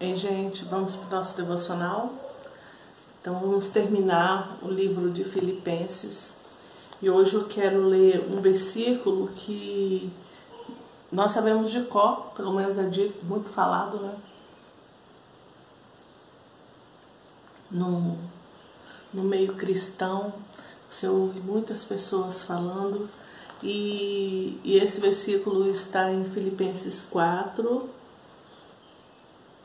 Ei, 0.00 0.16
gente, 0.16 0.64
vamos 0.64 0.96
para 0.96 1.06
o 1.06 1.18
nosso 1.18 1.36
devocional? 1.36 2.12
Então, 3.20 3.38
vamos 3.38 3.68
terminar 3.68 4.58
o 4.60 4.68
livro 4.68 5.08
de 5.08 5.22
Filipenses. 5.22 6.34
E 7.00 7.08
hoje 7.08 7.34
eu 7.34 7.44
quero 7.46 7.86
ler 7.86 8.26
um 8.28 8.40
versículo 8.40 9.28
que 9.28 10.12
nós 11.12 11.30
sabemos 11.30 11.70
de 11.70 11.82
cor, 11.84 12.32
pelo 12.34 12.52
menos 12.52 12.76
é 12.76 12.82
dito, 12.88 13.24
muito 13.24 13.48
falado, 13.48 13.98
né? 13.98 14.16
No, 17.70 18.18
no 19.12 19.22
meio 19.22 19.54
cristão, 19.54 20.34
você 20.90 21.06
ouve 21.06 21.38
muitas 21.38 21.84
pessoas 21.84 22.42
falando, 22.42 23.08
e, 23.62 24.60
e 24.64 24.76
esse 24.76 25.00
versículo 25.00 25.70
está 25.70 26.12
em 26.12 26.24
Filipenses 26.24 27.02
4, 27.02 27.93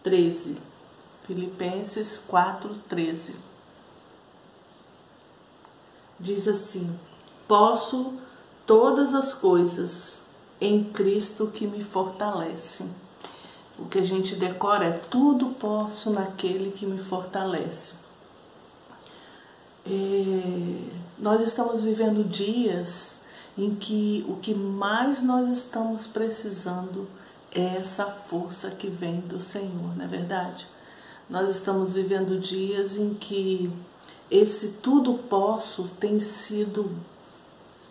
13. 0.04 0.57
Filipenses 1.23 2.17
4, 2.27 2.76
13. 2.88 3.35
Diz 6.20 6.48
assim: 6.48 6.99
Posso 7.48 8.13
todas 8.66 9.13
as 9.13 9.34
coisas 9.34 10.21
em 10.59 10.84
Cristo 10.84 11.48
que 11.48 11.66
me 11.66 11.84
fortalece. 11.84 12.85
O 13.77 13.85
que 13.85 13.99
a 13.99 14.04
gente 14.04 14.35
decora 14.35 14.85
é 14.85 14.91
tudo 14.91 15.52
posso 15.52 16.09
naquele 16.09 16.71
que 16.71 16.85
me 16.85 16.99
fortalece. 16.99 17.95
É, 19.85 20.99
nós 21.18 21.41
estamos 21.41 21.81
vivendo 21.81 22.27
dias 22.27 23.21
em 23.57 23.76
que 23.76 24.26
o 24.27 24.35
que 24.35 24.54
mais 24.54 25.21
nós 25.21 25.48
estamos 25.49 26.05
precisando 26.07 27.07
é 27.52 27.77
essa 27.77 28.05
força 28.05 28.71
que 28.71 28.88
vem 28.88 29.21
do 29.21 29.39
Senhor, 29.39 29.95
não 29.95 30.05
é 30.05 30.07
verdade? 30.07 30.67
Nós 31.30 31.49
estamos 31.55 31.94
vivendo 31.94 32.40
dias 32.40 32.98
em 32.98 33.13
que 33.13 33.71
esse 34.29 34.79
tudo 34.82 35.15
posso 35.15 35.87
tem 35.99 36.20
sido 36.20 36.91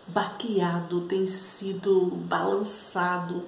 baqueado, 0.07 1.01
tem 1.01 1.27
sido 1.27 2.17
balançado 2.27 3.43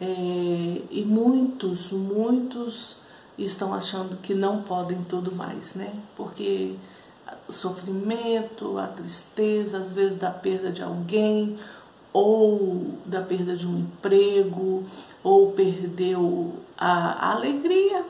é, 0.00 0.82
e 0.90 1.04
muitos, 1.06 1.92
muitos 1.92 2.96
estão 3.36 3.74
achando 3.74 4.16
que 4.18 4.34
não 4.34 4.62
podem 4.62 5.02
tudo 5.04 5.34
mais, 5.34 5.74
né? 5.74 5.92
Porque 6.16 6.74
o 7.48 7.52
sofrimento, 7.52 8.78
a 8.78 8.86
tristeza, 8.86 9.78
às 9.78 9.92
vezes 9.92 10.18
da 10.18 10.30
perda 10.30 10.70
de 10.70 10.82
alguém, 10.82 11.56
ou 12.12 12.94
da 13.06 13.22
perda 13.22 13.54
de 13.54 13.66
um 13.66 13.78
emprego, 13.78 14.84
ou 15.22 15.52
perdeu 15.52 16.54
a, 16.76 17.32
alegria, 17.32 18.04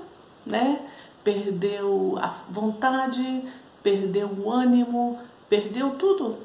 né? 0.44 0.86
Perdeu 1.22 2.16
a 2.20 2.26
vontade, 2.48 3.44
perdeu 3.82 4.28
o 4.28 4.50
ânimo, 4.50 5.18
perdeu 5.48 5.90
tudo. 5.96 6.38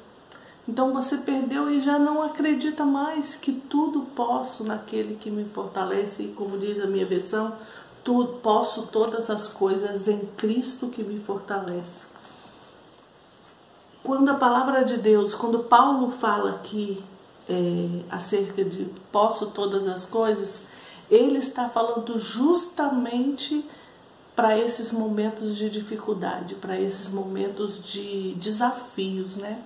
Então 0.68 0.94
você 0.94 1.18
perdeu 1.18 1.70
e 1.70 1.80
já 1.80 1.98
não 1.98 2.24
acredita 2.24 2.84
mais 2.84 3.36
que 3.36 3.54
tudo 3.54 4.02
posso 4.16 4.64
naquele 4.64 5.16
que 5.16 5.30
me 5.30 5.46
fortalece, 5.46 6.24
e 6.24 6.28
como 6.30 6.58
diz 6.58 6.80
a 6.82 6.88
minha 6.88 7.06
versão, 7.06 7.54
tudo, 8.04 8.40
posso 8.40 8.88
todas 8.88 9.30
as 9.30 9.48
coisas 9.48 10.08
em 10.08 10.20
Cristo 10.38 10.88
que 10.88 11.04
me 11.04 11.20
fortalece. 11.20 12.08
Quando 14.04 14.30
a 14.30 14.36
palavra 14.36 14.84
de 14.84 14.98
Deus, 14.98 15.34
quando 15.34 15.64
Paulo 15.64 16.12
fala 16.12 16.52
aqui 16.52 17.04
é, 17.50 18.04
acerca 18.10 18.64
de 18.64 18.88
posso 19.12 19.48
todas 19.48 19.88
as 19.88 20.06
coisas, 20.06 20.68
ele 21.10 21.38
está 21.38 21.70
falando 21.70 22.18
justamente 22.18 23.66
para 24.36 24.58
esses 24.58 24.92
momentos 24.92 25.56
de 25.56 25.70
dificuldade, 25.70 26.56
para 26.56 26.80
esses 26.80 27.10
momentos 27.10 27.84
de 27.84 28.34
desafios, 28.34 29.38
né? 29.38 29.62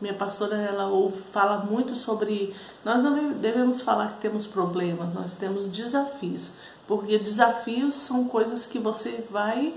Minha 0.00 0.14
pastora 0.14 0.56
ela 0.56 0.86
ouve, 0.86 1.20
fala 1.20 1.58
muito 1.58 1.96
sobre 1.96 2.54
nós 2.84 3.02
não 3.02 3.32
devemos 3.32 3.80
falar 3.80 4.12
que 4.12 4.20
temos 4.20 4.46
problemas, 4.46 5.12
nós 5.12 5.34
temos 5.34 5.68
desafios, 5.68 6.52
porque 6.86 7.18
desafios 7.18 7.94
são 7.94 8.24
coisas 8.24 8.64
que 8.64 8.78
você 8.78 9.24
vai 9.28 9.74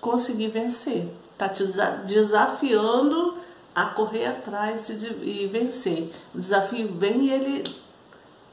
conseguir 0.00 0.48
vencer. 0.48 1.08
Tá 1.38 1.48
te 1.48 1.64
desafiando 2.04 3.34
a 3.74 3.86
correr 3.86 4.26
atrás 4.26 4.88
e 4.88 5.48
vencer. 5.50 6.12
O 6.34 6.40
desafio 6.40 6.92
vem 6.92 7.26
e 7.26 7.30
ele 7.30 7.64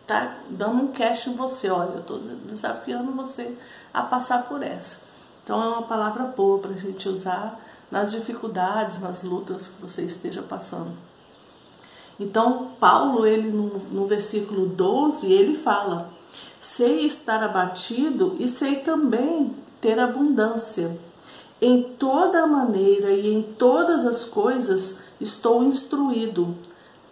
tá 0.05 0.37
dando 0.49 0.83
um 0.83 0.87
cash 0.87 1.27
em 1.27 1.35
você. 1.35 1.69
Olha, 1.69 1.91
eu 1.95 1.99
estou 1.99 2.19
desafiando 2.19 3.11
você 3.11 3.55
a 3.93 4.01
passar 4.01 4.47
por 4.47 4.63
essa. 4.63 5.01
Então 5.43 5.61
é 5.63 5.67
uma 5.67 5.83
palavra 5.83 6.23
boa 6.25 6.59
para 6.59 6.71
a 6.71 6.77
gente 6.77 7.07
usar 7.07 7.59
nas 7.89 8.11
dificuldades, 8.11 8.99
nas 8.99 9.23
lutas 9.23 9.67
que 9.67 9.81
você 9.81 10.03
esteja 10.03 10.41
passando. 10.41 10.91
Então, 12.19 12.71
Paulo, 12.79 13.25
ele 13.25 13.51
no, 13.51 13.77
no 13.91 14.07
versículo 14.07 14.65
12, 14.65 15.31
ele 15.31 15.55
fala: 15.55 16.09
Sei 16.59 17.05
estar 17.05 17.43
abatido 17.43 18.35
e 18.39 18.47
sei 18.47 18.77
também 18.77 19.55
ter 19.79 19.99
abundância. 19.99 20.97
Em 21.61 21.81
toda 21.81 22.45
maneira 22.45 23.11
e 23.11 23.33
em 23.33 23.41
todas 23.41 24.05
as 24.05 24.25
coisas 24.25 24.99
estou 25.19 25.63
instruído. 25.63 26.55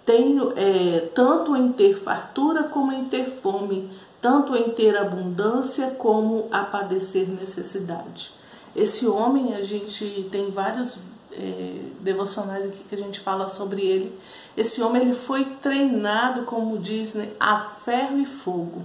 Tenho 0.06 0.54
é, 0.56 1.10
tanto 1.14 1.56
em 1.56 1.72
ter 1.72 1.96
fartura 1.96 2.64
como 2.64 2.92
em 2.92 3.06
ter 3.06 3.30
fome, 3.30 3.90
tanto 4.22 4.56
em 4.56 4.70
ter 4.70 4.96
abundância 4.98 5.92
como 5.92 6.48
a 6.52 6.64
padecer 6.64 7.28
necessidade. 7.28 8.32
Esse 8.76 9.08
homem, 9.08 9.56
a 9.56 9.64
gente 9.64 10.28
tem 10.32 10.52
vários 10.52 10.98
é, 11.32 11.80
devocionais 12.02 12.66
aqui 12.66 12.84
que 12.88 12.96
a 12.96 12.98
gente 12.98 13.20
fala 13.20 13.50
sobre 13.50 13.82
ele. 13.82 14.18
Esse 14.56 14.82
homem 14.82 15.02
ele 15.02 15.14
foi 15.14 15.46
treinado, 15.62 16.44
como 16.44 16.78
diz, 16.78 17.14
né, 17.14 17.30
a 17.40 17.60
ferro 17.60 18.20
e 18.20 18.26
fogo. 18.26 18.84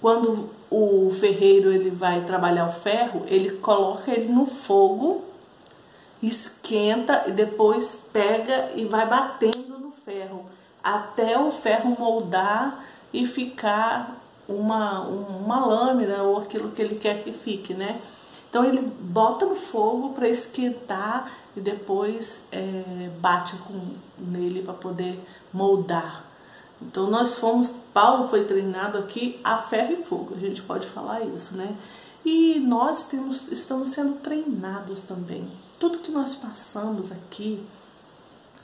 Quando 0.00 0.50
o 0.70 1.10
ferreiro 1.10 1.72
ele 1.72 1.90
vai 1.90 2.24
trabalhar 2.24 2.66
o 2.66 2.70
ferro, 2.70 3.22
ele 3.26 3.52
coloca 3.52 4.10
ele 4.10 4.28
no 4.28 4.46
fogo 4.46 5.24
esquenta 6.28 7.24
e 7.26 7.32
depois 7.32 8.08
pega 8.12 8.70
e 8.74 8.84
vai 8.86 9.06
batendo 9.06 9.78
no 9.78 9.90
ferro 9.90 10.46
até 10.82 11.38
o 11.38 11.50
ferro 11.50 11.96
moldar 11.98 12.84
e 13.12 13.26
ficar 13.26 14.16
uma, 14.48 15.00
uma 15.00 15.66
lâmina 15.66 16.22
ou 16.22 16.38
aquilo 16.38 16.70
que 16.70 16.80
ele 16.80 16.94
quer 16.96 17.24
que 17.24 17.32
fique, 17.32 17.74
né? 17.74 18.00
Então 18.48 18.64
ele 18.64 18.80
bota 18.80 19.44
no 19.44 19.56
fogo 19.56 20.10
para 20.10 20.28
esquentar 20.28 21.30
e 21.56 21.60
depois 21.60 22.46
é, 22.52 23.10
bate 23.18 23.56
com, 23.56 23.94
nele 24.16 24.62
para 24.62 24.74
poder 24.74 25.20
moldar. 25.52 26.24
Então 26.80 27.10
nós 27.10 27.34
fomos, 27.34 27.74
Paulo 27.92 28.28
foi 28.28 28.44
treinado 28.44 28.98
aqui 28.98 29.40
a 29.42 29.56
ferro 29.56 29.92
e 29.92 29.96
fogo, 29.96 30.34
a 30.36 30.38
gente 30.40 30.62
pode 30.62 30.86
falar 30.86 31.22
isso, 31.22 31.56
né? 31.56 31.74
E 32.26 32.58
nós 32.58 33.04
temos, 33.04 33.52
estamos 33.52 33.90
sendo 33.90 34.14
treinados 34.14 35.02
também. 35.02 35.48
Tudo 35.78 36.00
que 36.00 36.10
nós 36.10 36.34
passamos 36.34 37.12
aqui, 37.12 37.64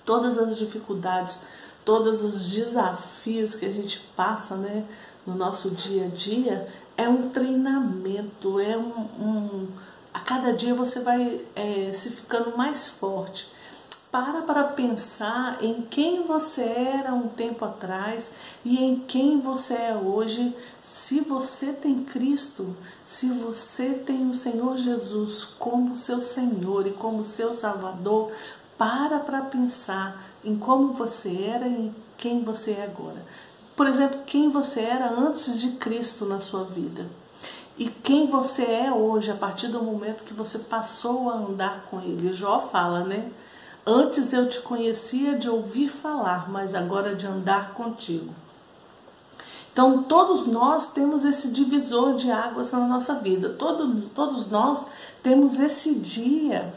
todas 0.04 0.36
as 0.36 0.58
dificuldades, 0.58 1.38
todos 1.84 2.24
os 2.24 2.50
desafios 2.50 3.54
que 3.54 3.64
a 3.64 3.72
gente 3.72 4.00
passa 4.16 4.56
né, 4.56 4.84
no 5.24 5.36
nosso 5.36 5.70
dia 5.70 6.06
a 6.06 6.08
dia, 6.08 6.66
é 6.96 7.08
um 7.08 7.28
treinamento, 7.28 8.58
é 8.58 8.76
um, 8.76 8.98
um 9.20 9.68
a 10.12 10.18
cada 10.18 10.52
dia 10.52 10.74
você 10.74 10.98
vai 10.98 11.40
é, 11.54 11.92
se 11.92 12.10
ficando 12.10 12.56
mais 12.56 12.88
forte 12.88 13.48
para 14.12 14.42
para 14.42 14.64
pensar 14.64 15.64
em 15.64 15.80
quem 15.80 16.22
você 16.22 16.62
era 16.62 17.14
um 17.14 17.28
tempo 17.28 17.64
atrás 17.64 18.30
e 18.62 18.84
em 18.84 18.96
quem 18.96 19.40
você 19.40 19.72
é 19.72 19.96
hoje. 19.96 20.54
Se 20.82 21.20
você 21.20 21.72
tem 21.72 22.04
Cristo, 22.04 22.76
se 23.06 23.28
você 23.28 23.94
tem 23.94 24.30
o 24.30 24.34
Senhor 24.34 24.76
Jesus 24.76 25.46
como 25.58 25.96
seu 25.96 26.20
Senhor 26.20 26.86
e 26.86 26.90
como 26.90 27.24
seu 27.24 27.54
Salvador, 27.54 28.30
para 28.76 29.18
para 29.18 29.40
pensar 29.40 30.22
em 30.44 30.58
como 30.58 30.92
você 30.92 31.44
era 31.44 31.66
e 31.66 31.86
em 31.86 31.94
quem 32.18 32.44
você 32.44 32.72
é 32.72 32.84
agora. 32.84 33.24
Por 33.74 33.86
exemplo, 33.86 34.20
quem 34.26 34.50
você 34.50 34.80
era 34.80 35.10
antes 35.10 35.58
de 35.58 35.70
Cristo 35.72 36.26
na 36.26 36.38
sua 36.38 36.64
vida. 36.64 37.06
E 37.78 37.88
quem 37.88 38.26
você 38.26 38.62
é 38.64 38.92
hoje, 38.92 39.30
a 39.30 39.36
partir 39.36 39.68
do 39.68 39.82
momento 39.82 40.24
que 40.24 40.34
você 40.34 40.58
passou 40.58 41.30
a 41.30 41.36
andar 41.36 41.86
com 41.90 41.98
Ele. 42.02 42.30
Jó 42.30 42.60
fala, 42.60 43.02
né? 43.04 43.30
Antes 43.86 44.32
eu 44.32 44.48
te 44.48 44.60
conhecia 44.60 45.36
de 45.36 45.48
ouvir 45.48 45.88
falar, 45.88 46.50
mas 46.50 46.74
agora 46.74 47.14
de 47.16 47.26
andar 47.26 47.74
contigo. 47.74 48.32
Então, 49.72 50.02
todos 50.02 50.46
nós 50.46 50.88
temos 50.92 51.24
esse 51.24 51.48
divisor 51.48 52.14
de 52.14 52.30
águas 52.30 52.70
na 52.72 52.86
nossa 52.86 53.14
vida. 53.14 53.48
Todos, 53.48 54.10
todos 54.10 54.46
nós 54.48 54.86
temos 55.22 55.58
esse 55.58 55.94
dia 55.94 56.72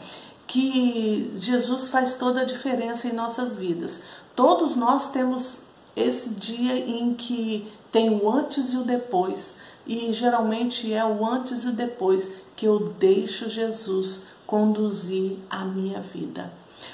que 0.46 1.32
Jesus 1.36 1.90
faz 1.90 2.14
toda 2.14 2.40
a 2.40 2.44
diferença 2.44 3.06
em 3.06 3.12
nossas 3.12 3.56
vidas. 3.56 4.02
Todos 4.34 4.74
nós 4.74 5.10
temos 5.10 5.58
esse 5.94 6.30
dia 6.30 6.76
em 6.76 7.14
que 7.14 7.70
tem 7.92 8.10
o 8.10 8.30
antes 8.30 8.74
e 8.74 8.76
o 8.76 8.82
depois 8.82 9.54
E 9.86 10.12
geralmente 10.12 10.92
é 10.92 11.04
o 11.04 11.24
antes 11.24 11.64
e 11.64 11.70
depois 11.70 12.30
que 12.56 12.66
eu 12.66 12.92
deixo 12.98 13.48
Jesus 13.48 14.22
conduzir 14.46 15.38
a 15.48 15.64
minha 15.64 16.00
vida. 16.00 16.52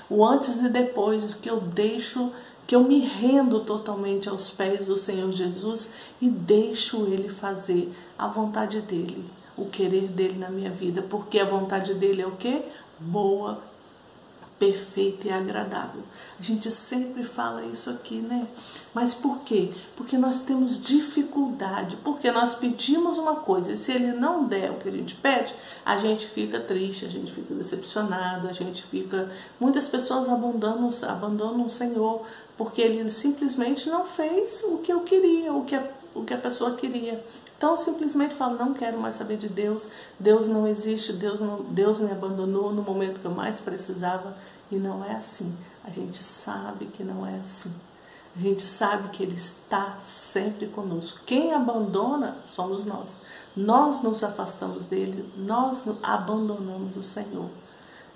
O 0.09 0.25
antes 0.25 0.61
e 0.61 0.69
depois 0.69 1.35
que 1.35 1.49
eu 1.49 1.61
deixo, 1.61 2.33
que 2.67 2.75
eu 2.75 2.83
me 2.85 3.01
rendo 3.01 3.61
totalmente 3.61 4.29
aos 4.29 4.51
pés 4.51 4.87
do 4.87 4.97
Senhor 4.97 5.31
Jesus 5.33 5.95
e 6.21 6.29
deixo 6.29 7.07
Ele 7.07 7.29
fazer 7.29 7.93
a 8.19 8.27
vontade 8.27 8.81
dele, 8.81 9.25
o 9.57 9.67
querer 9.67 10.09
dele 10.09 10.39
na 10.39 10.51
minha 10.51 10.71
vida, 10.71 11.03
porque 11.03 11.39
a 11.39 11.45
vontade 11.45 11.95
dele 11.95 12.23
é 12.23 12.27
o 12.27 12.33
que? 12.33 12.63
Boa, 12.99 13.61
perfeita 14.63 15.27
e 15.27 15.33
agradável. 15.33 16.05
A 16.39 16.43
gente 16.43 16.71
sempre 16.71 17.25
fala 17.25 17.65
isso 17.65 17.91
aqui, 17.91 18.19
né? 18.19 18.47
Mas 18.95 19.13
por 19.13 19.41
quê? 19.41 19.73
Porque 19.97 20.17
nós 20.17 20.43
temos 20.43 20.81
dificuldade, 20.81 21.97
porque 21.97 22.31
nós 22.31 22.55
pedimos 22.55 23.19
uma 23.19 23.35
coisa 23.35 23.73
e 23.73 23.77
se 23.77 23.91
ele 23.91 24.13
não 24.13 24.45
der 24.45 24.71
o 24.71 24.77
que 24.77 24.89
a 24.89 24.93
gente 24.93 25.17
pede, 25.17 25.53
a 25.85 25.97
gente 25.97 26.29
fica 26.29 26.61
triste, 26.61 27.05
a 27.05 27.09
gente 27.09 27.33
fica 27.33 27.53
decepcionado, 27.53 28.47
a 28.47 28.53
gente 28.53 28.85
fica. 28.85 29.29
Muitas 29.59 29.89
pessoas 29.89 30.29
abandonam, 30.29 30.91
abandonam 31.09 31.67
o 31.67 31.71
Senhor 31.71 32.23
porque 32.57 32.83
ele 32.83 33.11
simplesmente 33.11 33.91
não 33.91 34.07
fez 34.07 34.63
o 34.63 34.79
que 34.79 34.93
eu 34.93 35.01
queria, 35.01 35.53
o 35.53 35.65
que 35.65 35.75
o 36.15 36.25
que 36.25 36.35
a 36.35 36.39
pessoa 36.39 36.75
queria. 36.75 37.25
Então 37.57 37.77
simplesmente 37.77 38.35
fala, 38.35 38.55
não 38.55 38.75
quero 38.75 38.99
mais 38.99 39.15
saber 39.15 39.37
de 39.37 39.49
Deus, 39.49 39.87
Deus 40.19 40.47
não 40.47 40.67
existe, 40.67 41.13
Deus, 41.15 41.41
não, 41.41 41.63
Deus 41.63 42.01
me 42.01 42.11
abandonou 42.11 42.73
no 42.73 42.83
momento 42.83 43.21
que 43.21 43.27
eu 43.27 43.31
mais 43.31 43.61
precisava. 43.61 44.37
E 44.71 44.77
não 44.77 45.05
é 45.05 45.13
assim. 45.13 45.55
A 45.85 45.91
gente 45.91 46.19
sabe 46.23 46.87
que 46.87 47.05
não 47.05 47.27
é 47.27 47.37
assim. 47.37 47.73
A 48.35 48.41
gente 48.41 48.63
sabe 48.63 49.11
que 49.11 49.23
Ele 49.23 49.37
está 49.37 49.99
sempre 50.01 50.67
conosco. 50.67 51.21
Quem 51.27 51.53
abandona 51.53 52.39
somos 52.45 52.85
nós. 52.85 53.19
Nós 53.55 54.03
nos 54.03 54.25
afastamos 54.25 54.87
dele, 54.87 55.31
nós 55.37 55.83
abandonamos 56.03 56.97
o 56.97 57.03
Senhor. 57.03 57.51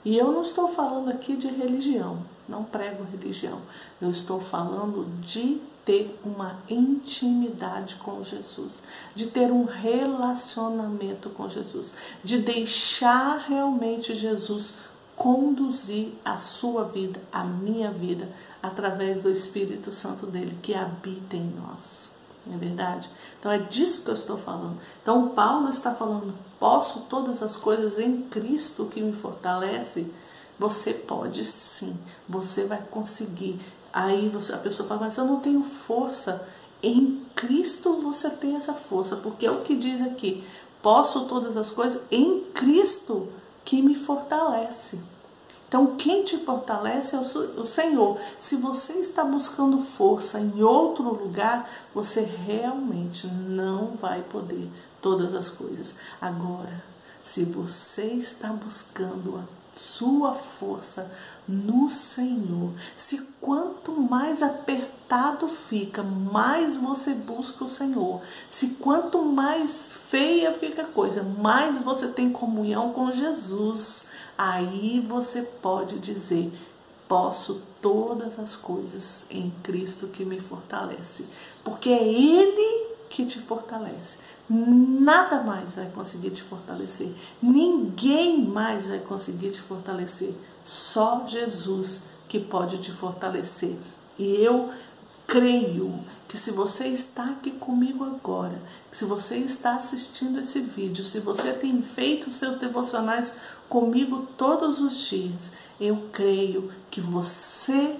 E 0.02 0.16
eu 0.16 0.32
não 0.32 0.40
estou 0.42 0.68
falando 0.68 1.10
aqui 1.10 1.36
de 1.36 1.48
religião, 1.48 2.18
não 2.48 2.64
prego 2.64 3.04
religião. 3.04 3.60
Eu 4.00 4.08
estou 4.10 4.40
falando 4.40 5.04
de 5.20 5.60
ter 5.86 6.18
uma 6.24 6.58
intimidade 6.68 7.94
com 7.96 8.22
Jesus, 8.22 8.82
de 9.14 9.28
ter 9.28 9.52
um 9.52 9.64
relacionamento 9.64 11.30
com 11.30 11.48
Jesus, 11.48 11.92
de 12.24 12.38
deixar 12.38 13.38
realmente 13.48 14.12
Jesus 14.12 14.74
conduzir 15.14 16.12
a 16.24 16.38
sua 16.38 16.84
vida, 16.84 17.22
a 17.32 17.44
minha 17.44 17.90
vida, 17.90 18.28
através 18.60 19.20
do 19.20 19.30
Espírito 19.30 19.92
Santo 19.92 20.26
dele 20.26 20.58
que 20.60 20.74
habita 20.74 21.36
em 21.36 21.54
nós. 21.56 22.10
Não 22.44 22.54
é 22.54 22.58
verdade? 22.58 23.08
Então 23.38 23.50
é 23.50 23.58
disso 23.58 24.02
que 24.02 24.10
eu 24.10 24.14
estou 24.14 24.36
falando. 24.36 24.78
Então 25.02 25.30
Paulo 25.30 25.70
está 25.70 25.94
falando: 25.94 26.34
posso 26.58 27.02
todas 27.02 27.42
as 27.42 27.56
coisas 27.56 27.98
em 27.98 28.22
Cristo 28.22 28.86
que 28.86 29.00
me 29.00 29.12
fortalece. 29.12 30.12
Você 30.58 30.94
pode 30.94 31.44
sim, 31.44 31.96
você 32.28 32.64
vai 32.64 32.82
conseguir. 32.82 33.58
Aí 33.96 34.28
você, 34.28 34.52
a 34.52 34.58
pessoa 34.58 34.86
fala, 34.86 35.00
mas 35.06 35.16
eu 35.16 35.24
não 35.24 35.40
tenho 35.40 35.62
força. 35.62 36.46
Em 36.82 37.24
Cristo 37.34 37.94
você 38.02 38.28
tem 38.28 38.54
essa 38.54 38.74
força, 38.74 39.16
porque 39.16 39.46
é 39.46 39.50
o 39.50 39.62
que 39.62 39.74
diz 39.74 40.02
aqui: 40.02 40.44
posso 40.82 41.24
todas 41.24 41.56
as 41.56 41.70
coisas 41.70 42.02
em 42.10 42.42
Cristo 42.52 43.26
que 43.64 43.80
me 43.80 43.94
fortalece. 43.94 45.00
Então, 45.66 45.96
quem 45.96 46.22
te 46.24 46.36
fortalece 46.36 47.16
é 47.16 47.18
o 47.18 47.66
Senhor. 47.66 48.18
Se 48.38 48.56
você 48.56 48.92
está 48.98 49.24
buscando 49.24 49.80
força 49.80 50.38
em 50.40 50.62
outro 50.62 51.14
lugar, 51.14 51.66
você 51.94 52.20
realmente 52.20 53.26
não 53.26 53.92
vai 53.92 54.20
poder 54.20 54.70
todas 55.00 55.32
as 55.32 55.48
coisas. 55.48 55.94
Agora, 56.20 56.84
se 57.22 57.44
você 57.44 58.04
está 58.08 58.48
buscando 58.50 59.38
a 59.38 59.65
sua 59.76 60.32
força 60.32 61.10
no 61.46 61.88
Senhor. 61.88 62.72
Se 62.96 63.18
quanto 63.40 63.92
mais 63.92 64.42
apertado 64.42 65.46
fica, 65.46 66.02
mais 66.02 66.76
você 66.76 67.12
busca 67.12 67.64
o 67.64 67.68
Senhor. 67.68 68.20
Se 68.48 68.68
quanto 68.80 69.22
mais 69.22 69.88
feia 69.88 70.52
fica 70.52 70.82
a 70.82 70.86
coisa, 70.86 71.22
mais 71.22 71.78
você 71.78 72.08
tem 72.08 72.30
comunhão 72.30 72.92
com 72.92 73.12
Jesus. 73.12 74.06
Aí 74.36 75.04
você 75.06 75.42
pode 75.42 75.98
dizer: 75.98 76.52
posso 77.06 77.62
todas 77.80 78.38
as 78.38 78.56
coisas 78.56 79.26
em 79.30 79.50
Cristo 79.62 80.08
que 80.08 80.24
me 80.24 80.40
fortalece, 80.40 81.26
porque 81.62 81.90
é 81.90 82.02
Ele 82.02 82.95
que 83.16 83.24
te 83.24 83.38
fortalece. 83.38 84.18
Nada 84.46 85.42
mais 85.42 85.74
vai 85.74 85.88
conseguir 85.88 86.32
te 86.32 86.42
fortalecer. 86.42 87.10
Ninguém 87.42 88.44
mais 88.44 88.88
vai 88.88 88.98
conseguir 88.98 89.52
te 89.52 89.60
fortalecer. 89.62 90.34
Só 90.62 91.24
Jesus 91.26 92.02
que 92.28 92.38
pode 92.38 92.76
te 92.76 92.92
fortalecer. 92.92 93.74
E 94.18 94.34
eu 94.44 94.70
creio 95.26 95.98
que 96.28 96.36
se 96.36 96.50
você 96.50 96.88
está 96.88 97.30
aqui 97.30 97.52
comigo 97.52 98.04
agora, 98.04 98.60
se 98.90 99.06
você 99.06 99.38
está 99.38 99.76
assistindo 99.76 100.38
esse 100.38 100.60
vídeo, 100.60 101.02
se 101.02 101.18
você 101.20 101.54
tem 101.54 101.80
feito 101.80 102.30
seus 102.30 102.58
devocionais 102.58 103.34
comigo 103.66 104.28
todos 104.36 104.78
os 104.78 104.98
dias, 105.08 105.52
eu 105.80 106.10
creio 106.12 106.70
que 106.90 107.00
você 107.00 107.96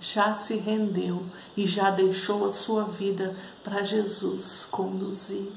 já 0.00 0.34
se 0.34 0.56
rendeu 0.56 1.24
e 1.56 1.66
já 1.66 1.90
deixou 1.90 2.46
a 2.46 2.52
sua 2.52 2.84
vida 2.84 3.36
para 3.62 3.82
Jesus 3.82 4.66
conduzir, 4.70 5.50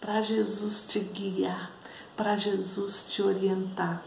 para 0.00 0.20
Jesus 0.20 0.84
te 0.88 1.00
guiar, 1.00 1.70
para 2.16 2.36
Jesus 2.36 3.06
te 3.08 3.22
orientar. 3.22 4.02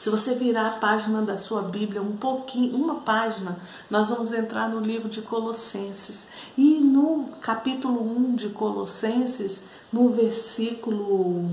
Se 0.00 0.08
você 0.08 0.34
virar 0.34 0.66
a 0.66 0.78
página 0.78 1.20
da 1.20 1.36
sua 1.36 1.60
Bíblia 1.60 2.00
um 2.00 2.16
pouquinho, 2.16 2.74
uma 2.74 3.00
página, 3.00 3.60
nós 3.90 4.08
vamos 4.08 4.32
entrar 4.32 4.66
no 4.66 4.80
livro 4.80 5.10
de 5.10 5.20
Colossenses. 5.20 6.26
E 6.56 6.78
no 6.78 7.28
capítulo 7.42 8.00
1 8.02 8.34
de 8.34 8.48
Colossenses, 8.48 9.64
no 9.92 10.08
versículo 10.08 11.50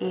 é, 0.00 0.06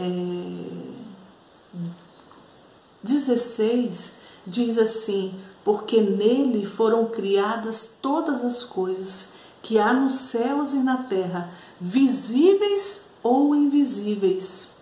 16, 3.02 4.20
diz 4.46 4.78
assim: 4.78 5.34
Porque 5.66 6.00
nele 6.00 6.66
foram 6.66 7.08
criadas 7.08 7.98
todas 8.02 8.46
as 8.46 8.64
coisas 8.64 9.30
que 9.64 9.80
há 9.80 9.92
nos 9.92 10.14
céus 10.14 10.74
e 10.74 10.78
na 10.78 10.98
terra, 10.98 11.50
visíveis 11.82 13.08
ou 13.24 13.56
invisíveis, 13.56 14.76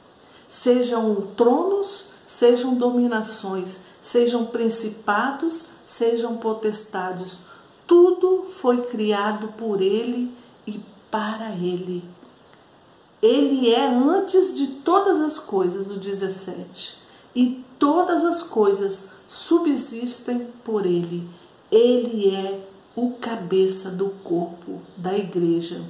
sejam 0.46 1.30
tronos, 1.38 2.08
sejam 2.28 2.76
dominações, 2.76 3.78
sejam 4.02 4.46
principados, 4.48 5.68
sejam 5.86 6.36
potestades. 6.36 7.40
Tudo 7.88 8.44
foi 8.44 8.82
criado 8.82 9.54
por 9.58 9.82
Ele 9.82 10.36
e 10.68 10.82
para 11.10 11.52
Ele. 11.52 12.04
Ele 13.22 13.74
é 13.74 13.88
antes 13.88 14.54
de 14.54 14.68
todas 14.68 15.22
as 15.22 15.40
coisas, 15.40 15.90
o 15.90 15.96
17, 15.96 17.00
e 17.34 17.64
todas 17.80 18.26
as 18.26 18.44
coisas 18.44 19.12
subsistem 19.34 20.48
por 20.64 20.86
Ele. 20.86 21.28
Ele 21.72 22.36
é 22.36 22.68
o 22.96 23.14
cabeça 23.14 23.90
do 23.90 24.10
corpo 24.24 24.80
da 24.96 25.18
igreja. 25.18 25.82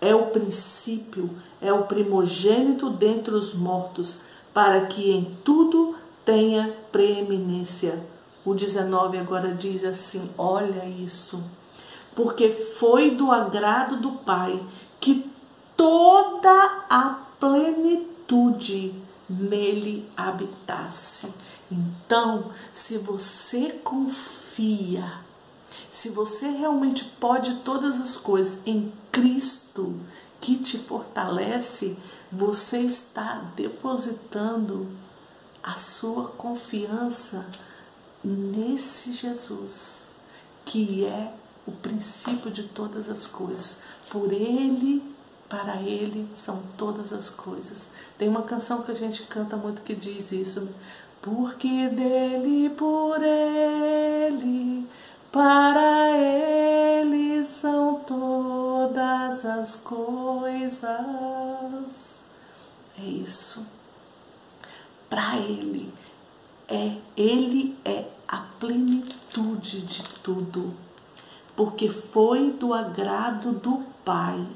É 0.00 0.14
o 0.14 0.28
princípio, 0.28 1.28
é 1.60 1.70
o 1.70 1.82
primogênito 1.82 2.88
dentre 2.88 3.34
os 3.34 3.52
mortos 3.52 4.20
para 4.54 4.86
que 4.86 5.10
em 5.10 5.36
tudo 5.44 5.94
tenha 6.24 6.74
preeminência. 6.90 8.02
O 8.46 8.54
19 8.54 9.18
agora 9.18 9.52
diz 9.52 9.84
assim: 9.84 10.30
olha 10.38 10.86
isso. 10.86 11.44
Porque 12.14 12.48
foi 12.48 13.10
do 13.10 13.30
agrado 13.30 13.98
do 13.98 14.12
Pai 14.12 14.58
que 14.98 15.30
toda 15.76 16.84
a 16.88 17.18
plenitude 17.38 18.94
nele 19.30 20.10
habitasse. 20.16 21.32
Então, 21.70 22.50
se 22.74 22.98
você 22.98 23.80
confia, 23.84 25.20
se 25.92 26.08
você 26.08 26.48
realmente 26.48 27.04
pode 27.20 27.60
todas 27.60 28.00
as 28.00 28.16
coisas 28.16 28.58
em 28.66 28.92
Cristo, 29.12 30.00
que 30.40 30.56
te 30.56 30.78
fortalece, 30.78 31.96
você 32.32 32.78
está 32.78 33.52
depositando 33.54 34.90
a 35.62 35.76
sua 35.76 36.28
confiança 36.28 37.46
nesse 38.24 39.12
Jesus, 39.12 40.08
que 40.64 41.04
é 41.04 41.32
o 41.66 41.72
princípio 41.72 42.50
de 42.50 42.64
todas 42.64 43.08
as 43.08 43.26
coisas. 43.26 43.76
Por 44.08 44.32
Ele, 44.32 45.02
para 45.50 45.82
Ele 45.82 46.28
são 46.32 46.62
todas 46.78 47.12
as 47.12 47.28
coisas. 47.28 47.90
Tem 48.16 48.28
uma 48.28 48.42
canção 48.42 48.82
que 48.82 48.92
a 48.92 48.94
gente 48.94 49.24
canta 49.24 49.56
muito 49.56 49.82
que 49.82 49.96
diz 49.96 50.30
isso, 50.30 50.60
né? 50.60 50.72
Porque 51.20 51.88
dele, 51.88 52.70
por 52.70 53.20
Ele, 53.20 54.86
para 55.32 56.16
Ele 56.16 57.44
são 57.44 57.96
todas 58.06 59.44
as 59.44 59.74
coisas. 59.76 60.94
É 62.96 63.02
isso. 63.02 63.66
Para 65.10 65.36
Ele, 65.36 65.92
é 66.68 66.96
Ele 67.16 67.76
é 67.84 68.04
a 68.28 68.38
plenitude 68.60 69.82
de 69.82 70.04
tudo, 70.22 70.72
porque 71.56 71.88
foi 71.88 72.52
do 72.52 72.72
agrado 72.72 73.50
do 73.50 73.84
Pai 74.04 74.46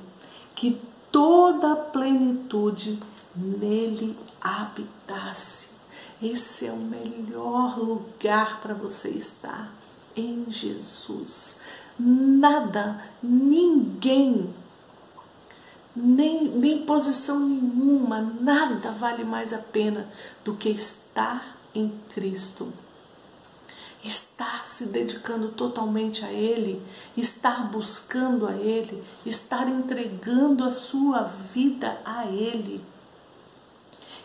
que 0.65 0.81
toda 1.13 1.73
a 1.73 1.77
plenitude 1.77 2.99
nele 3.37 4.19
habitasse. 4.41 5.75
Esse 6.23 6.67
é 6.67 6.73
o 6.73 6.79
melhor 6.79 7.79
lugar 7.79 8.63
para 8.63 8.73
você 8.73 9.11
estar 9.11 9.71
em 10.17 10.47
Jesus. 10.49 11.59
Nada, 11.99 12.99
ninguém, 13.23 14.55
nem, 15.95 16.49
nem 16.49 16.87
posição 16.87 17.41
nenhuma, 17.41 18.23
nada 18.41 18.91
vale 18.93 19.23
mais 19.23 19.53
a 19.53 19.59
pena 19.59 20.09
do 20.43 20.55
que 20.55 20.71
estar 20.71 21.59
em 21.75 21.93
Cristo. 22.15 22.73
Estar 24.05 24.69
se 24.69 24.87
dedicando 24.87 25.49
totalmente 25.49 26.25
a 26.25 26.31
Ele, 26.31 26.81
estar 27.17 27.71
buscando 27.71 28.47
a 28.47 28.53
Ele, 28.53 29.03
estar 29.25 29.67
entregando 29.67 30.63
a 30.63 30.71
sua 30.71 31.23
vida 31.23 31.99
a 32.05 32.27
Ele, 32.27 32.85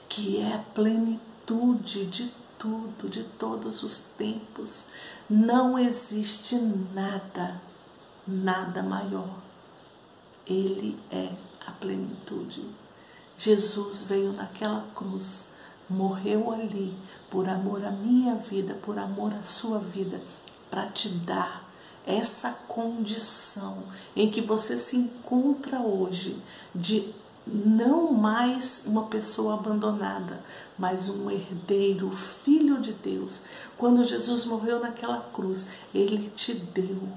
que 0.10 0.38
é 0.38 0.56
a 0.56 0.60
plenitude 0.60 2.06
de 2.08 2.34
tudo, 2.60 3.08
de 3.10 3.24
todos 3.24 3.82
os 3.82 3.98
tempos. 4.18 4.86
Não 5.30 5.80
existe 5.80 6.56
nada, 6.94 7.62
nada 8.28 8.84
maior. 8.84 9.40
Ele 10.46 11.00
é 11.10 11.32
a 11.66 11.72
plenitude. 11.72 12.66
Jesus 13.38 14.04
veio 14.04 14.34
naquela 14.34 14.86
cruz, 14.94 15.52
morreu 15.90 16.52
ali 16.52 16.94
por 17.30 17.48
amor 17.48 17.84
à 17.84 17.92
minha 17.92 18.36
vida, 18.36 18.74
por 18.76 18.98
amor 18.98 19.34
à 19.34 19.42
sua 19.42 19.80
vida, 19.80 20.22
para 20.70 20.88
te 20.88 21.10
dar 21.10 21.68
essa 22.06 22.52
condição 22.68 23.84
em 24.16 24.30
que 24.30 24.42
você 24.42 24.78
se 24.78 24.98
encontra 24.98 25.80
hoje 25.80 26.42
de 26.74 27.14
não 27.46 28.14
mais 28.14 28.84
uma 28.86 29.08
pessoa 29.08 29.56
abandonada, 29.56 30.44
mas 30.78 31.10
um 31.10 31.30
herdeiro, 31.30 32.10
filho 32.12 32.80
de 32.80 32.94
Deus. 32.94 33.42
Quando 33.78 34.04
Jesus 34.04 34.46
morreu 34.46 34.80
naquela 34.80 35.20
cruz, 35.34 35.66
ele 35.94 36.30
te 36.30 36.54
deu 36.54 37.10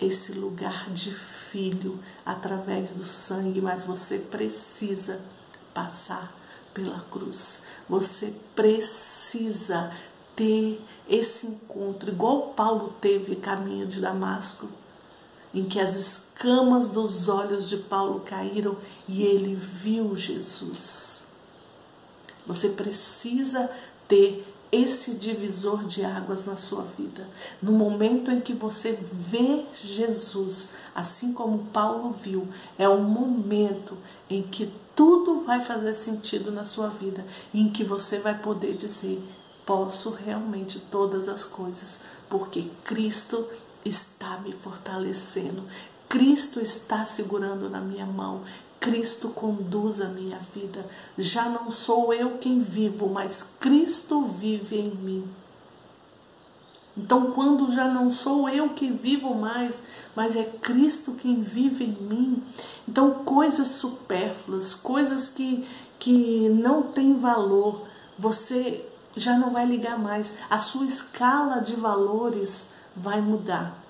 esse 0.00 0.32
lugar 0.32 0.90
de 0.90 1.12
filho 1.12 1.98
através 2.24 2.90
do 2.90 3.06
sangue, 3.06 3.60
mas 3.60 3.84
você 3.84 4.18
precisa 4.18 5.20
passar 5.72 6.34
pela 6.76 7.00
cruz. 7.10 7.62
Você 7.88 8.34
precisa 8.54 9.90
ter 10.36 10.78
esse 11.08 11.46
encontro, 11.46 12.10
igual 12.10 12.48
Paulo 12.48 12.94
teve 13.00 13.36
caminho 13.36 13.86
de 13.86 14.02
Damasco 14.02 14.68
em 15.54 15.64
que 15.64 15.80
as 15.80 15.94
escamas 15.94 16.90
dos 16.90 17.30
olhos 17.30 17.70
de 17.70 17.78
Paulo 17.78 18.20
caíram 18.20 18.76
e 19.08 19.22
ele 19.22 19.54
viu 19.54 20.14
Jesus. 20.14 21.22
Você 22.46 22.68
precisa 22.70 23.70
ter 24.06 24.46
esse 24.70 25.14
divisor 25.14 25.84
de 25.84 26.04
águas 26.04 26.44
na 26.44 26.56
sua 26.56 26.82
vida. 26.82 27.26
No 27.62 27.72
momento 27.72 28.30
em 28.30 28.40
que 28.40 28.52
você 28.52 28.98
vê 29.00 29.64
Jesus, 29.82 30.70
assim 30.94 31.32
como 31.32 31.66
Paulo 31.72 32.10
viu, 32.10 32.46
é 32.76 32.86
um 32.86 33.04
momento 33.04 33.96
em 34.28 34.42
que 34.42 34.70
tudo 34.96 35.40
vai 35.40 35.60
fazer 35.60 35.92
sentido 35.92 36.50
na 36.50 36.64
sua 36.64 36.88
vida, 36.88 37.24
em 37.52 37.70
que 37.70 37.84
você 37.84 38.18
vai 38.18 38.36
poder 38.38 38.74
dizer: 38.74 39.22
posso 39.66 40.10
realmente 40.10 40.80
todas 40.90 41.28
as 41.28 41.44
coisas, 41.44 42.00
porque 42.30 42.70
Cristo 42.82 43.46
está 43.84 44.38
me 44.38 44.52
fortalecendo. 44.52 45.62
Cristo 46.08 46.60
está 46.60 47.04
segurando 47.04 47.68
na 47.68 47.80
minha 47.80 48.06
mão. 48.06 48.42
Cristo 48.80 49.28
conduz 49.28 50.00
a 50.00 50.08
minha 50.08 50.38
vida. 50.54 50.86
Já 51.18 51.48
não 51.48 51.70
sou 51.70 52.14
eu 52.14 52.38
quem 52.38 52.60
vivo, 52.60 53.08
mas 53.08 53.54
Cristo 53.60 54.22
vive 54.22 54.76
em 54.76 54.94
mim. 54.94 55.28
Então, 56.96 57.32
quando 57.32 57.70
já 57.70 57.88
não 57.88 58.10
sou 58.10 58.48
eu 58.48 58.70
que 58.70 58.90
vivo 58.90 59.34
mais, 59.34 59.82
mas 60.14 60.34
é 60.34 60.44
Cristo 60.44 61.12
quem 61.12 61.42
vive 61.42 61.84
em 61.84 62.02
mim, 62.02 62.42
então 62.88 63.10
coisas 63.24 63.68
supérfluas, 63.68 64.74
coisas 64.74 65.28
que, 65.28 65.62
que 65.98 66.48
não 66.48 66.84
têm 66.84 67.14
valor, 67.14 67.82
você 68.18 68.82
já 69.14 69.36
não 69.38 69.50
vai 69.50 69.66
ligar 69.66 69.98
mais. 69.98 70.34
A 70.48 70.58
sua 70.58 70.86
escala 70.86 71.60
de 71.60 71.74
valores 71.74 72.68
vai 72.96 73.20
mudar. 73.20 73.82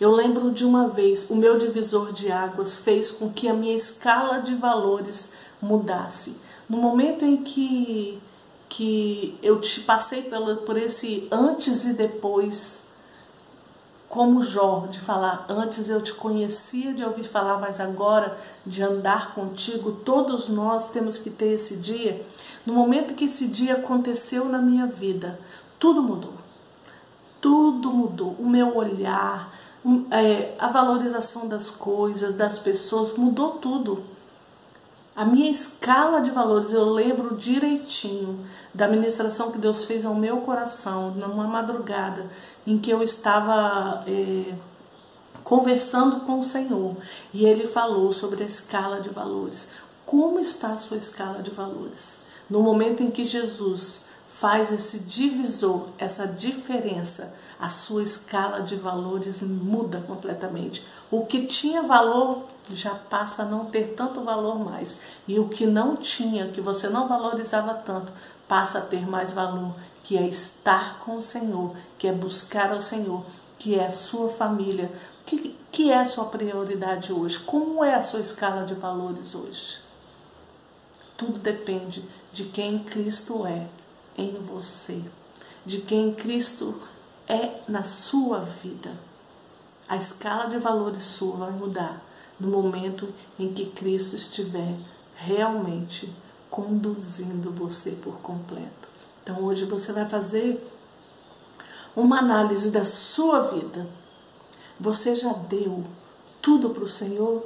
Eu 0.00 0.10
lembro 0.12 0.50
de 0.50 0.64
uma 0.64 0.88
vez, 0.88 1.28
o 1.28 1.36
meu 1.36 1.58
divisor 1.58 2.10
de 2.12 2.32
águas 2.32 2.78
fez 2.78 3.10
com 3.10 3.30
que 3.30 3.46
a 3.48 3.52
minha 3.52 3.76
escala 3.76 4.40
de 4.40 4.54
valores 4.54 5.32
mudasse. 5.60 6.38
No 6.66 6.78
momento 6.78 7.24
em 7.24 7.38
que, 7.38 8.18
que 8.70 9.38
eu 9.42 9.60
te 9.60 9.80
passei 9.80 10.22
pelo, 10.22 10.56
por 10.58 10.78
esse 10.78 11.28
antes 11.30 11.84
e 11.84 11.92
depois, 11.92 12.88
como 14.08 14.42
Jó, 14.42 14.86
de 14.90 14.98
falar, 14.98 15.44
antes 15.46 15.90
eu 15.90 16.00
te 16.00 16.14
conhecia 16.14 16.94
de 16.94 17.04
ouvir 17.04 17.24
falar, 17.24 17.58
mas 17.58 17.78
agora 17.78 18.38
de 18.64 18.82
andar 18.82 19.34
contigo, 19.34 19.92
todos 19.92 20.48
nós 20.48 20.88
temos 20.90 21.18
que 21.18 21.28
ter 21.28 21.52
esse 21.52 21.76
dia. 21.76 22.24
No 22.64 22.72
momento 22.72 23.14
que 23.14 23.26
esse 23.26 23.46
dia 23.46 23.74
aconteceu 23.74 24.46
na 24.46 24.62
minha 24.62 24.86
vida, 24.86 25.38
tudo 25.78 26.02
mudou 26.02 26.40
tudo 27.40 27.90
mudou. 27.90 28.36
O 28.38 28.48
meu 28.48 28.76
olhar, 28.76 29.52
é, 30.10 30.54
a 30.58 30.68
valorização 30.68 31.48
das 31.48 31.70
coisas, 31.70 32.34
das 32.36 32.58
pessoas, 32.58 33.16
mudou 33.16 33.52
tudo. 33.52 34.04
A 35.20 35.24
minha 35.26 35.50
escala 35.50 36.22
de 36.22 36.30
valores, 36.30 36.72
eu 36.72 36.88
lembro 36.88 37.36
direitinho 37.36 38.42
da 38.72 38.88
ministração 38.88 39.52
que 39.52 39.58
Deus 39.58 39.84
fez 39.84 40.06
ao 40.06 40.14
meu 40.14 40.38
coração, 40.38 41.10
numa 41.10 41.46
madrugada, 41.46 42.30
em 42.66 42.78
que 42.78 42.90
eu 42.90 43.02
estava 43.02 44.02
é, 44.06 44.54
conversando 45.44 46.20
com 46.20 46.38
o 46.38 46.42
Senhor. 46.42 46.96
E 47.34 47.44
Ele 47.44 47.66
falou 47.66 48.14
sobre 48.14 48.42
a 48.42 48.46
escala 48.46 48.98
de 48.98 49.10
valores. 49.10 49.72
Como 50.06 50.40
está 50.40 50.68
a 50.68 50.78
sua 50.78 50.96
escala 50.96 51.42
de 51.42 51.50
valores? 51.50 52.20
No 52.48 52.62
momento 52.62 53.02
em 53.02 53.10
que 53.10 53.22
Jesus 53.22 54.06
faz 54.30 54.70
esse 54.70 55.00
divisor, 55.00 55.88
essa 55.98 56.24
diferença, 56.24 57.34
a 57.58 57.68
sua 57.68 58.04
escala 58.04 58.62
de 58.62 58.76
valores 58.76 59.42
muda 59.42 60.00
completamente. 60.06 60.86
O 61.10 61.26
que 61.26 61.46
tinha 61.46 61.82
valor 61.82 62.44
já 62.72 62.94
passa 62.94 63.42
a 63.42 63.46
não 63.46 63.66
ter 63.66 63.94
tanto 63.96 64.22
valor 64.22 64.56
mais. 64.58 65.00
E 65.26 65.38
o 65.38 65.48
que 65.48 65.66
não 65.66 65.96
tinha, 65.96 66.46
que 66.46 66.60
você 66.60 66.88
não 66.88 67.08
valorizava 67.08 67.74
tanto, 67.74 68.12
passa 68.46 68.78
a 68.78 68.82
ter 68.82 69.04
mais 69.06 69.32
valor, 69.32 69.74
que 70.04 70.16
é 70.16 70.26
estar 70.26 71.00
com 71.00 71.16
o 71.16 71.22
Senhor, 71.22 71.74
que 71.98 72.06
é 72.06 72.12
buscar 72.12 72.72
ao 72.72 72.80
Senhor, 72.80 73.24
que 73.58 73.74
é 73.74 73.88
a 73.88 73.90
sua 73.90 74.28
família. 74.28 74.90
Que, 75.26 75.58
que 75.72 75.90
é 75.90 75.98
a 75.98 76.06
sua 76.06 76.26
prioridade 76.26 77.12
hoje? 77.12 77.40
Como 77.40 77.84
é 77.84 77.96
a 77.96 78.02
sua 78.02 78.20
escala 78.20 78.64
de 78.64 78.74
valores 78.74 79.34
hoje? 79.34 79.78
Tudo 81.16 81.38
depende 81.40 82.08
de 82.32 82.44
quem 82.44 82.78
Cristo 82.78 83.44
é 83.44 83.66
em 84.22 84.34
você, 84.42 85.02
de 85.64 85.80
quem 85.80 86.14
Cristo 86.14 86.74
é 87.26 87.60
na 87.68 87.84
sua 87.84 88.40
vida. 88.40 88.92
A 89.88 89.96
escala 89.96 90.46
de 90.46 90.58
valores 90.58 91.04
sua 91.04 91.36
vai 91.36 91.50
mudar 91.52 92.04
no 92.38 92.48
momento 92.48 93.12
em 93.38 93.52
que 93.52 93.66
Cristo 93.66 94.16
estiver 94.16 94.76
realmente 95.14 96.12
conduzindo 96.48 97.50
você 97.50 97.92
por 97.92 98.14
completo. 98.20 98.88
Então 99.22 99.42
hoje 99.44 99.64
você 99.64 99.92
vai 99.92 100.08
fazer 100.08 100.64
uma 101.94 102.18
análise 102.18 102.70
da 102.70 102.84
sua 102.84 103.40
vida. 103.40 103.86
Você 104.78 105.14
já 105.14 105.32
deu 105.32 105.84
tudo 106.40 106.70
para 106.70 106.84
o 106.84 106.88
Senhor? 106.88 107.44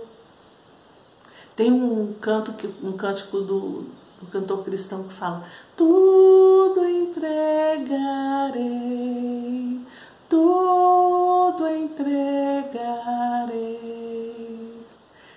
Tem 1.57 1.73
um 1.73 2.13
canto 2.21 2.53
que 2.53 2.67
um 2.83 2.93
cântico 2.93 3.41
do 3.41 3.87
um 4.23 4.27
cantor 4.27 4.63
cristão 4.65 5.03
que 5.05 5.13
fala: 5.13 5.45
Tudo 5.77 6.85
entregarei, 6.89 9.81
tudo 10.29 11.69
entregarei. 11.69 12.75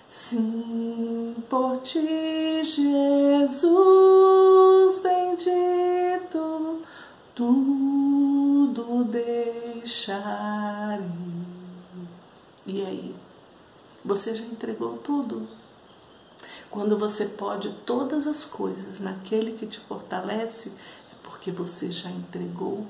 Sim, 0.10 1.36
por 1.50 1.82
ti, 1.82 2.64
Jesus 2.64 5.00
bendito, 5.00 6.82
tudo 7.36 9.04
deixarei. 9.06 10.28
E 12.66 12.82
aí? 12.82 13.16
você 14.08 14.34
já 14.34 14.46
entregou 14.46 14.98
tudo. 14.98 15.48
Quando 16.78 16.96
você 16.96 17.26
pode 17.26 17.72
todas 17.88 18.28
as 18.28 18.46
coisas 18.46 19.00
naquele 19.00 19.54
que 19.54 19.66
te 19.66 19.80
fortalece, 19.80 20.70
é 21.12 21.16
porque 21.24 21.50
você 21.50 21.90
já 21.90 22.08
entregou 22.12 22.86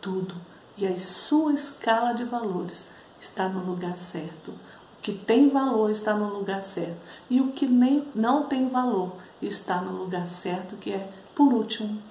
tudo. 0.00 0.34
E 0.76 0.84
a 0.84 0.98
sua 0.98 1.52
escala 1.52 2.12
de 2.12 2.24
valores 2.24 2.88
está 3.20 3.48
no 3.48 3.64
lugar 3.64 3.96
certo. 3.96 4.50
O 4.50 5.00
que 5.00 5.12
tem 5.12 5.48
valor 5.48 5.92
está 5.92 6.12
no 6.12 6.28
lugar 6.36 6.64
certo. 6.64 6.98
E 7.30 7.40
o 7.40 7.52
que 7.52 7.68
nem, 7.68 8.04
não 8.16 8.46
tem 8.48 8.68
valor 8.68 9.12
está 9.40 9.80
no 9.80 9.96
lugar 9.96 10.26
certo, 10.26 10.74
que 10.74 10.92
é 10.92 11.08
por 11.32 11.52
último. 11.52 12.02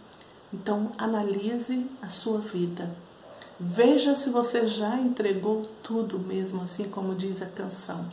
Então, 0.54 0.94
analise 0.98 1.86
a 2.02 2.08
sua 2.08 2.40
vida. 2.40 2.90
Veja 3.60 4.16
se 4.16 4.30
você 4.30 4.66
já 4.66 4.96
entregou 4.96 5.70
tudo 5.84 6.18
mesmo, 6.18 6.64
assim 6.64 6.90
como 6.90 7.14
diz 7.14 7.42
a 7.42 7.46
canção. 7.46 8.10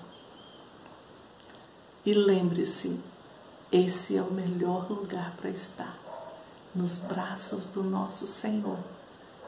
E 2.07 2.15
lembre-se, 2.15 3.01
esse 3.73 4.17
é 4.17 4.23
o 4.23 4.33
melhor 4.33 4.89
lugar 4.89 5.35
para 5.37 5.51
estar, 5.51 5.99
nos 6.73 6.99
braços 6.99 7.69
do 7.71 7.83
nosso 7.83 8.29
Senhor, 8.29 8.79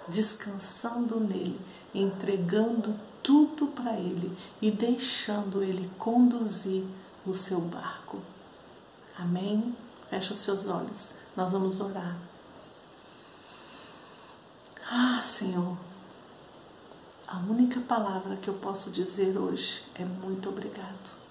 descansando 0.09 1.21
nele, 1.21 1.61
entregando 1.95 2.99
tudo 3.23 3.69
para 3.69 3.97
ele 3.97 4.37
e 4.61 4.73
deixando 4.73 5.63
ele 5.63 5.89
conduzir 5.99 6.85
o 7.25 7.33
seu 7.33 7.61
barco. 7.61 8.19
Amém? 9.17 9.73
Feche 10.11 10.33
os 10.33 10.41
seus 10.41 10.67
olhos, 10.67 11.11
nós 11.37 11.53
vamos 11.53 11.81
orar. 11.81 12.19
Ah, 14.91 15.23
Senhor, 15.23 15.77
a 17.25 17.37
única 17.39 17.79
palavra 17.83 18.35
que 18.35 18.49
eu 18.49 18.55
posso 18.55 18.91
dizer 18.91 19.39
hoje 19.39 19.85
é 19.95 20.05
muito 20.05 20.49
obrigado. 20.49 21.28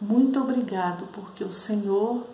Muito 0.00 0.40
obrigado 0.40 1.06
porque 1.12 1.44
o 1.44 1.52
Senhor 1.52 2.24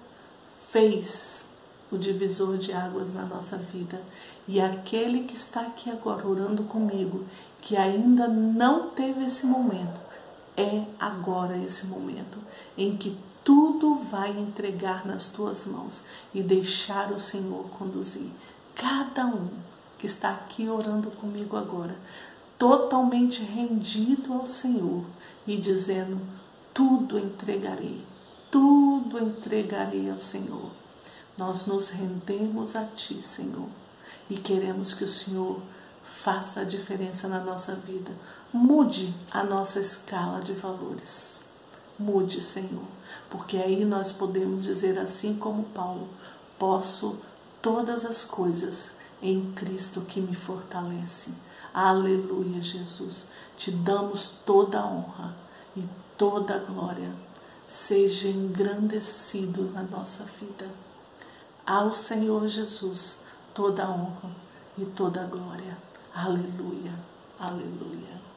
fez 0.58 1.50
o 1.90 1.98
divisor 1.98 2.56
de 2.56 2.72
águas 2.72 3.12
na 3.12 3.24
nossa 3.24 3.56
vida. 3.56 4.00
E 4.46 4.60
aquele 4.60 5.24
que 5.24 5.36
está 5.36 5.60
aqui 5.62 5.90
agora 5.90 6.26
orando 6.26 6.64
comigo, 6.64 7.24
que 7.60 7.76
ainda 7.76 8.28
não 8.28 8.90
teve 8.90 9.24
esse 9.24 9.46
momento, 9.46 10.00
é 10.56 10.84
agora 10.98 11.56
esse 11.58 11.86
momento 11.86 12.38
em 12.76 12.96
que 12.96 13.16
tudo 13.44 13.96
vai 13.96 14.30
entregar 14.30 15.06
nas 15.06 15.28
tuas 15.28 15.66
mãos 15.66 16.02
e 16.34 16.42
deixar 16.42 17.10
o 17.12 17.18
Senhor 17.18 17.64
conduzir. 17.70 18.30
Cada 18.74 19.26
um 19.26 19.48
que 19.98 20.06
está 20.06 20.30
aqui 20.30 20.68
orando 20.68 21.10
comigo 21.10 21.56
agora, 21.56 21.96
totalmente 22.58 23.42
rendido 23.42 24.32
ao 24.32 24.46
Senhor 24.46 25.04
e 25.46 25.56
dizendo: 25.56 26.20
tudo 26.72 27.18
entregarei, 27.18 28.04
tudo 28.50 29.18
entregarei 29.18 30.10
ao 30.10 30.18
Senhor. 30.18 30.70
Nós 31.36 31.66
nos 31.66 31.90
rendemos 31.90 32.76
a 32.76 32.84
Ti, 32.84 33.22
Senhor, 33.22 33.68
e 34.28 34.36
queremos 34.36 34.92
que 34.92 35.04
o 35.04 35.08
Senhor 35.08 35.60
faça 36.02 36.60
a 36.60 36.64
diferença 36.64 37.28
na 37.28 37.40
nossa 37.40 37.74
vida. 37.74 38.12
Mude 38.52 39.14
a 39.30 39.42
nossa 39.42 39.80
escala 39.80 40.40
de 40.40 40.52
valores. 40.52 41.44
Mude, 41.98 42.42
Senhor, 42.42 42.84
porque 43.28 43.58
aí 43.58 43.84
nós 43.84 44.10
podemos 44.10 44.62
dizer 44.62 44.98
assim 44.98 45.36
como 45.36 45.64
Paulo: 45.64 46.08
posso 46.58 47.18
todas 47.60 48.04
as 48.04 48.24
coisas 48.24 48.92
em 49.22 49.52
Cristo 49.52 50.00
que 50.02 50.20
me 50.20 50.34
fortalece. 50.34 51.30
Aleluia, 51.72 52.60
Jesus. 52.60 53.26
Te 53.56 53.70
damos 53.70 54.32
toda 54.44 54.80
a 54.80 54.86
honra 54.86 55.36
e 55.76 55.84
toda 56.20 56.56
a 56.56 56.58
glória 56.58 57.10
seja 57.66 58.28
engrandecido 58.28 59.70
na 59.70 59.82
nossa 59.84 60.24
vida. 60.24 60.68
Ao 61.64 61.94
Senhor 61.94 62.46
Jesus 62.46 63.20
toda 63.54 63.84
a 63.84 63.88
honra 63.88 64.30
e 64.76 64.84
toda 64.84 65.22
a 65.22 65.24
glória. 65.24 65.78
Aleluia, 66.14 66.92
aleluia. 67.38 68.29